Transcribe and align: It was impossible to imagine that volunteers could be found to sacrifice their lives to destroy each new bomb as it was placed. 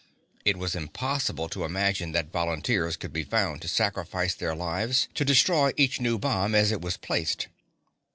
It 0.45 0.57
was 0.57 0.73
impossible 0.73 1.47
to 1.49 1.63
imagine 1.63 2.11
that 2.13 2.31
volunteers 2.31 2.97
could 2.97 3.13
be 3.13 3.23
found 3.23 3.61
to 3.61 3.67
sacrifice 3.67 4.33
their 4.33 4.55
lives 4.55 5.07
to 5.13 5.23
destroy 5.23 5.73
each 5.77 6.01
new 6.01 6.17
bomb 6.17 6.55
as 6.55 6.71
it 6.71 6.81
was 6.81 6.97
placed. 6.97 7.45